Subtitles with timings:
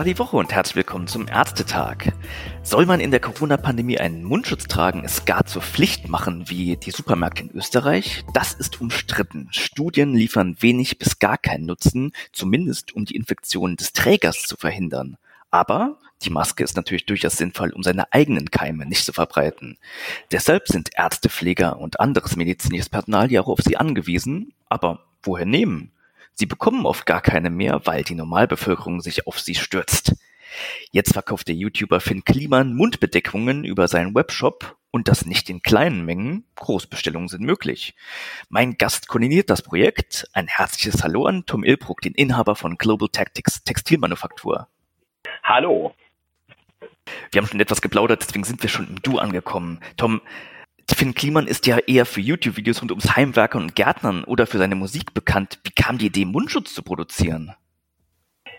[0.00, 2.14] Start die Woche und herzlich willkommen zum Ärztetag.
[2.62, 6.90] Soll man in der Corona-Pandemie einen Mundschutz tragen, es gar zur Pflicht machen, wie die
[6.90, 8.24] Supermärkte in Österreich?
[8.32, 9.48] Das ist umstritten.
[9.50, 15.18] Studien liefern wenig bis gar keinen Nutzen, zumindest um die Infektion des Trägers zu verhindern.
[15.50, 19.76] Aber die Maske ist natürlich durchaus sinnvoll, um seine eigenen Keime nicht zu verbreiten.
[20.32, 24.54] Deshalb sind Ärzte, Pfleger und anderes medizinisches Personal ja auch auf sie angewiesen.
[24.70, 25.92] Aber woher nehmen?
[26.34, 30.14] Sie bekommen oft gar keine mehr, weil die Normalbevölkerung sich auf sie stürzt.
[30.90, 36.04] Jetzt verkauft der YouTuber Finn Kliman Mundbedeckungen über seinen Webshop und das nicht in kleinen
[36.04, 36.44] Mengen.
[36.56, 37.94] Großbestellungen sind möglich.
[38.48, 40.28] Mein Gast koordiniert das Projekt.
[40.32, 44.66] Ein herzliches Hallo an Tom Ilbruck, den Inhaber von Global Tactics Textilmanufaktur.
[45.42, 45.94] Hallo.
[47.30, 49.80] Wir haben schon etwas geplaudert, deswegen sind wir schon im Du angekommen.
[49.96, 50.20] Tom,
[50.94, 54.74] Finn Kliman ist ja eher für YouTube-Videos rund ums Heimwerkern und Gärtnern oder für seine
[54.74, 55.58] Musik bekannt.
[55.64, 57.54] Wie kam die Idee, Mundschutz zu produzieren?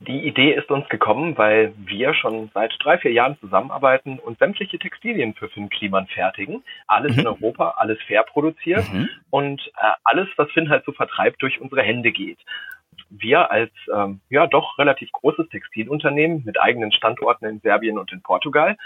[0.00, 4.78] Die Idee ist uns gekommen, weil wir schon seit drei, vier Jahren zusammenarbeiten und sämtliche
[4.78, 6.64] Textilien für Finn Kliman fertigen.
[6.88, 7.20] Alles mhm.
[7.20, 9.08] in Europa, alles fair produziert mhm.
[9.30, 12.38] und äh, alles, was Finn halt so vertreibt, durch unsere Hände geht
[13.12, 18.22] wir als ähm, ja doch relativ großes Textilunternehmen mit eigenen Standorten in Serbien und in
[18.22, 18.76] Portugal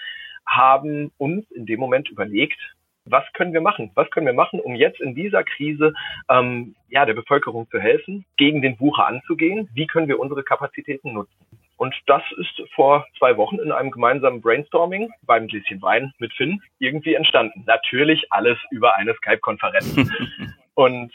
[0.46, 2.58] haben uns in dem Moment überlegt,
[3.06, 3.90] was können wir machen?
[3.94, 5.94] Was können wir machen, um jetzt in dieser Krise
[6.28, 9.68] ähm, ja der Bevölkerung zu helfen, gegen den Wucher anzugehen?
[9.74, 11.46] Wie können wir unsere Kapazitäten nutzen?
[11.76, 16.62] Und das ist vor zwei Wochen in einem gemeinsamen Brainstorming beim Gläschen Wein mit Finn
[16.78, 17.64] irgendwie entstanden.
[17.66, 19.94] Natürlich alles über eine Skype-Konferenz.
[20.74, 21.12] Und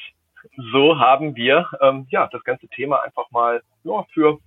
[0.71, 4.39] so haben wir ähm, ja das ganze Thema einfach mal ja, für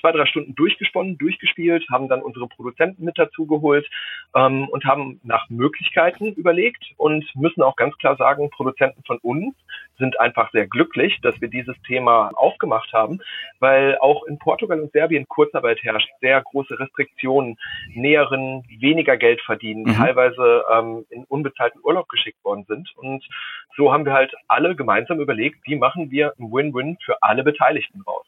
[0.00, 3.88] zwei, drei Stunden durchgesponnen, durchgespielt, haben dann unsere Produzenten mit dazu geholt
[4.34, 9.54] ähm, und haben nach Möglichkeiten überlegt und müssen auch ganz klar sagen, Produzenten von uns
[9.98, 13.20] sind einfach sehr glücklich, dass wir dieses Thema aufgemacht haben,
[13.60, 17.56] weil auch in Portugal und Serbien Kurzarbeit herrscht, sehr große Restriktionen,
[17.94, 19.94] Näheren weniger Geld verdienen, mhm.
[19.94, 22.90] teilweise ähm, in unbezahlten Urlaub geschickt worden sind.
[22.96, 23.24] Und
[23.76, 28.02] so haben wir halt alle gemeinsam überlegt, wie machen wir ein Win-Win für alle Beteiligten
[28.02, 28.26] raus.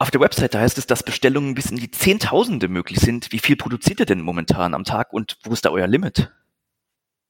[0.00, 3.32] Auf der Webseite heißt es, dass Bestellungen bis in die Zehntausende möglich sind.
[3.32, 6.30] Wie viel produziert ihr denn momentan am Tag und wo ist da euer Limit?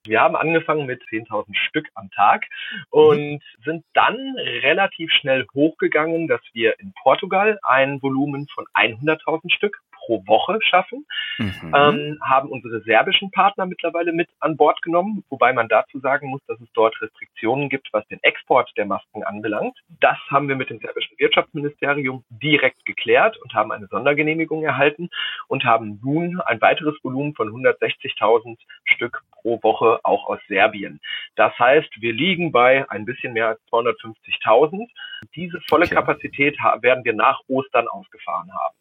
[0.04, 2.44] Wir haben angefangen mit 10.000 Stück am Tag
[2.90, 3.40] und mhm.
[3.64, 10.26] sind dann relativ schnell hochgegangen, dass wir in Portugal ein Volumen von 100.000 Stück pro
[10.26, 11.74] Woche schaffen, mhm.
[11.76, 16.40] ähm, haben unsere serbischen Partner mittlerweile mit an Bord genommen, wobei man dazu sagen muss,
[16.46, 19.76] dass es dort Restriktionen gibt, was den Export der Masken anbelangt.
[20.00, 25.10] Das haben wir mit dem serbischen Wirtschaftsministerium direkt geklärt und haben eine Sondergenehmigung erhalten
[25.46, 31.00] und haben nun ein weiteres Volumen von 160.000 Stück pro Woche auch aus Serbien.
[31.36, 34.88] Das heißt, wir liegen bei ein bisschen mehr als 250.000.
[35.34, 35.96] Diese volle okay.
[35.96, 38.74] Kapazität werden wir nach Ostern ausgefahren haben.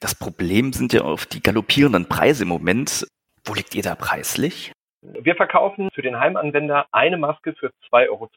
[0.00, 3.06] Das Problem sind ja oft die galoppierenden Preise im Moment.
[3.44, 4.72] Wo liegt ihr da preislich?
[5.02, 8.28] Wir verkaufen für den Heimanwender eine Maske für 2,20 Euro.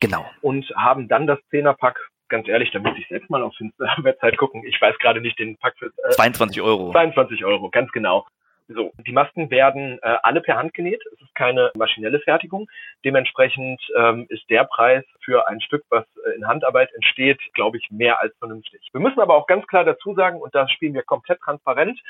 [0.00, 0.24] Genau.
[0.42, 1.98] Und haben dann das Zehnerpack
[2.28, 3.70] ganz ehrlich, da muss ich selbst mal auf der
[4.04, 4.64] Website gucken.
[4.66, 6.90] Ich weiß gerade nicht den Pack für äh, 22 Euro.
[6.90, 8.26] 22 Euro, ganz genau.
[8.68, 11.02] So, die Masken werden äh, alle per Hand genäht.
[11.12, 12.68] Es ist keine maschinelle Fertigung.
[13.04, 17.90] Dementsprechend ähm, ist der Preis für ein Stück, was äh, in Handarbeit entsteht, glaube ich,
[17.90, 18.88] mehr als vernünftig.
[18.92, 22.00] Wir müssen aber auch ganz klar dazu sagen, und da spielen wir komplett transparent,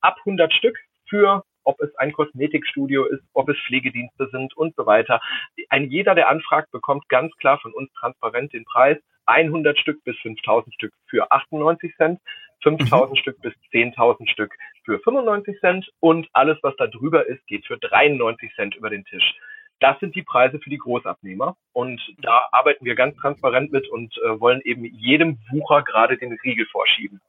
[0.00, 0.78] ab 100 Stück
[1.08, 5.20] für ob es ein Kosmetikstudio ist, ob es Pflegedienste sind und so weiter.
[5.68, 8.98] Ein jeder, der anfragt, bekommt ganz klar von uns transparent den Preis.
[9.26, 12.20] 100 Stück bis 5000 Stück für 98 Cent,
[12.62, 13.16] 5000 mhm.
[13.16, 17.78] Stück bis 10.000 Stück für 95 Cent und alles, was da drüber ist, geht für
[17.78, 19.34] 93 Cent über den Tisch.
[19.80, 24.16] Das sind die Preise für die Großabnehmer und da arbeiten wir ganz transparent mit und
[24.18, 27.20] äh, wollen eben jedem Wucher gerade den Riegel vorschieben.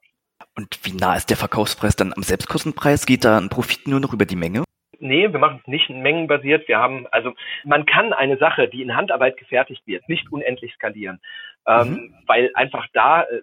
[0.56, 3.08] Und wie nah ist der Verkaufspreis dann am Selbstkostenpreis?
[3.08, 4.64] Geht da ein Profit nur noch über die Menge?
[5.00, 6.68] Nee, wir machen es nicht mengenbasiert.
[6.68, 7.34] Wir haben, also
[7.66, 11.20] man kann eine Sache, die in Handarbeit gefertigt wird, nicht unendlich skalieren.
[11.66, 12.14] Ähm, mhm.
[12.28, 13.42] weil einfach da äh,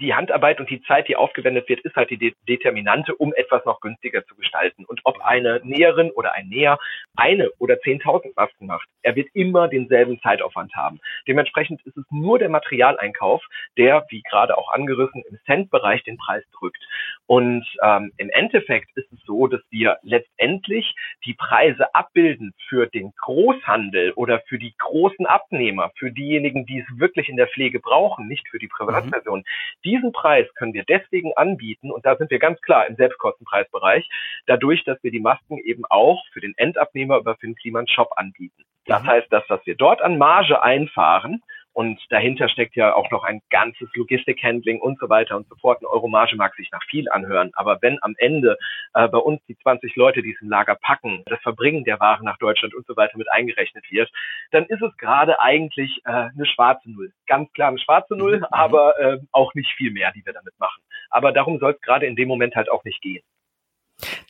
[0.00, 3.64] die Handarbeit und die Zeit, die aufgewendet wird, ist halt die De Determinante, um etwas
[3.64, 4.84] noch günstiger zu gestalten.
[4.84, 6.78] Und ob eine Näherin oder ein Näher
[7.16, 11.00] eine oder 10.000 Masken macht, er wird immer denselben Zeitaufwand haben.
[11.26, 13.44] Dementsprechend ist es nur der Materialeinkauf,
[13.76, 16.82] der, wie gerade auch angerissen, im Cent-Bereich den Preis drückt.
[17.26, 23.12] Und ähm, im Endeffekt ist es so, dass wir letztendlich die Preise abbilden für den
[23.20, 28.28] Großhandel oder für die großen Abnehmer, für diejenigen, die es wirklich in der Pflege brauchen,
[28.28, 29.44] nicht für die Privatpersonen.
[29.82, 34.06] Mhm diesen Preis können wir deswegen anbieten, und da sind wir ganz klar im Selbstkostenpreisbereich,
[34.46, 38.64] dadurch, dass wir die Masken eben auch für den Endabnehmer über Finn Kliman Shop anbieten.
[38.84, 39.06] Das mhm.
[39.06, 41.42] heißt, das, was wir dort an Marge einfahren,
[41.78, 45.78] Und dahinter steckt ja auch noch ein ganzes Logistikhandling und so weiter und so fort.
[45.78, 48.58] Eine Euromarge mag sich nach viel anhören, aber wenn am Ende
[48.94, 52.24] äh, bei uns die 20 Leute, die es im Lager packen, das Verbringen der Waren
[52.24, 54.10] nach Deutschland und so weiter mit eingerechnet wird,
[54.50, 57.12] dann ist es gerade eigentlich äh, eine schwarze Null.
[57.28, 58.46] Ganz klar eine schwarze Null, mhm.
[58.50, 60.82] aber äh, auch nicht viel mehr, die wir damit machen.
[61.10, 63.22] Aber darum soll es gerade in dem Moment halt auch nicht gehen.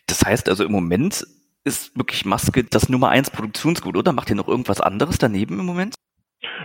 [0.06, 1.26] Das heißt also im Moment
[1.64, 4.12] ist wirklich Maske das Nummer eins Produktionsgut, oder?
[4.12, 5.94] Macht ihr noch irgendwas anderes daneben im Moment?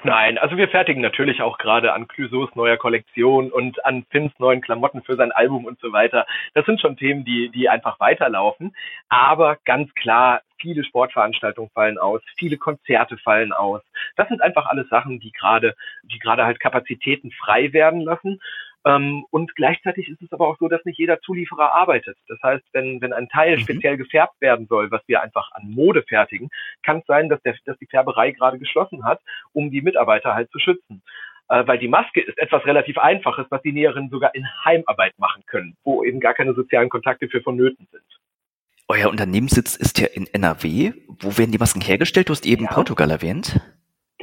[0.04, 4.62] Nein, also wir fertigen natürlich auch gerade an Clouseaus neuer Kollektion und an Finns neuen
[4.62, 6.28] Klamotten für sein Album und so weiter.
[6.54, 8.76] Das sind schon Themen, die, die einfach weiterlaufen.
[9.10, 13.82] Aber ganz klar, viele Sportveranstaltungen fallen aus, viele Konzerte fallen aus.
[14.16, 18.40] Das sind einfach alles Sachen, die gerade, die gerade halt Kapazitäten frei werden lassen.
[18.86, 22.18] Ähm, und gleichzeitig ist es aber auch so, dass nicht jeder Zulieferer arbeitet.
[22.28, 23.62] Das heißt, wenn, wenn ein Teil mhm.
[23.62, 26.50] speziell gefärbt werden soll, was wir einfach an Mode fertigen,
[26.84, 29.22] kann es sein, dass, der, dass die Färberei gerade geschlossen hat,
[29.54, 31.02] um die Mitarbeiter halt zu schützen.
[31.50, 35.44] Äh, weil die Maske ist etwas relativ Einfaches, was die Näherinnen sogar in Heimarbeit machen
[35.46, 38.04] können, wo eben gar keine sozialen Kontakte für vonnöten sind.
[38.90, 40.92] Euer Unternehmenssitz ist ja in NRW.
[41.08, 42.28] Wo werden die Masken hergestellt?
[42.28, 42.74] Du hast eben ja.
[42.74, 43.62] Portugal erwähnt.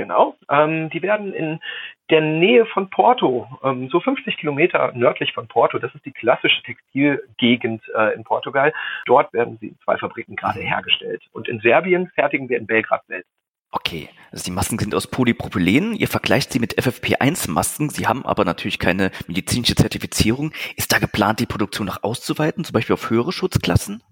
[0.01, 0.35] Genau.
[0.49, 1.61] Ähm, die werden in
[2.09, 6.63] der Nähe von Porto, ähm, so 50 Kilometer nördlich von Porto, das ist die klassische
[6.63, 8.73] Textilgegend äh, in Portugal.
[9.05, 11.23] Dort werden sie in zwei Fabriken gerade hergestellt.
[11.33, 13.31] Und in Serbien fertigen wir in Belgrad selbst.
[13.73, 15.95] Okay, also die Masken sind aus Polypropylen.
[15.95, 17.91] Ihr vergleicht sie mit FFP1-Masken.
[17.91, 20.53] Sie haben aber natürlich keine medizinische Zertifizierung.
[20.79, 24.03] Ist da geplant, die Produktion noch auszuweiten, zum Beispiel auf höhere Schutzklassen?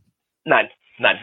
[0.44, 0.68] Nein,
[0.98, 1.18] nein,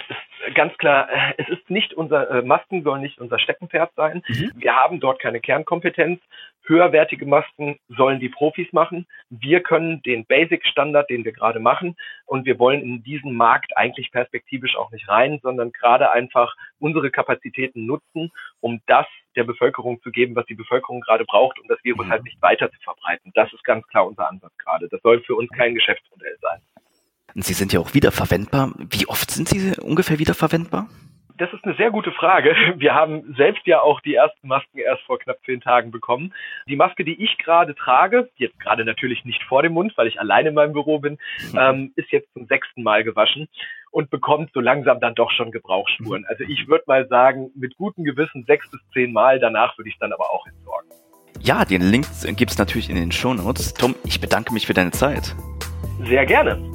[0.54, 4.24] ganz klar, äh, es ist nicht unser, äh, Masken sollen nicht unser Steckenpferd sein.
[4.28, 4.52] Mhm.
[4.56, 6.22] Wir haben dort keine Kernkompetenz.
[6.68, 9.06] Höherwertige Masken sollen die Profis machen.
[9.30, 11.96] Wir können den Basic-Standard, den wir gerade machen,
[12.26, 17.12] und wir wollen in diesen Markt eigentlich perspektivisch auch nicht rein, sondern gerade einfach unsere
[17.12, 18.32] Kapazitäten nutzen,
[18.62, 19.06] um das
[19.36, 22.12] der Bevölkerung zu geben, was die Bevölkerung gerade braucht, um das Virus mhm.
[22.12, 23.32] halt nicht weiter zu verbreiten.
[23.36, 24.88] Das ist ganz klar unser Ansatz gerade.
[24.90, 26.62] Das soll für uns kein Geschäftsmodell sein.
[27.36, 28.72] Sie sind ja auch wiederverwendbar.
[28.90, 30.88] Wie oft sind Sie ungefähr wiederverwendbar?
[31.38, 32.56] Das ist eine sehr gute Frage.
[32.78, 36.34] Wir haben selbst ja auch die ersten Masken erst vor knapp zehn Tagen bekommen.
[36.68, 40.20] Die Maske, die ich gerade trage, jetzt gerade natürlich nicht vor dem Mund, weil ich
[40.20, 41.18] alleine in meinem Büro bin,
[41.52, 41.60] mhm.
[41.60, 43.50] ähm, ist jetzt zum sechsten Mal gewaschen
[43.92, 46.22] und bekommt so langsam dann doch schon Gebrauchsspuren.
[46.22, 46.28] Mhm.
[46.30, 49.40] Also ich würde mal sagen, mit gutem Gewissen sechs bis zehn Mal.
[49.40, 50.90] Danach würde ich dann aber auch entsorgen.
[51.42, 53.74] Ja, den Link gibt es natürlich in den Shownotes.
[53.74, 55.36] Tom, ich bedanke mich für deine Zeit.
[56.02, 56.75] Sehr gerne.